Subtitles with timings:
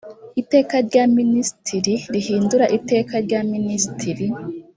[0.41, 4.25] iteka rya minisitiri rihindura iteka rya minisitiri